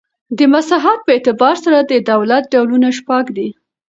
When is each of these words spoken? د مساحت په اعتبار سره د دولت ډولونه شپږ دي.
د 0.37 0.39
مساحت 0.53 0.99
په 1.03 1.11
اعتبار 1.15 1.55
سره 1.65 1.77
د 1.81 1.93
دولت 2.11 2.43
ډولونه 2.53 2.89
شپږ 2.99 3.25
دي. 3.37 3.49